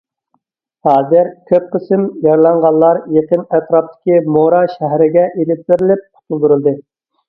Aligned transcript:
ھازىر، 0.87 1.29
كۆپ 1.51 1.67
قىسىم 1.75 2.07
يارىلانغانلار 2.25 3.03
يېقىن 3.19 3.47
ئەتراپتىكى 3.47 4.21
مورا 4.39 4.67
شەھىرىگە 4.77 5.31
ئېلىپ 5.33 5.67
بېرىلىپ 5.73 6.07
قۇتۇلدۇرۇلدى. 6.13 6.81